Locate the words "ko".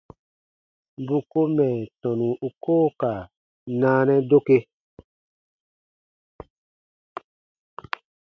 1.31-1.39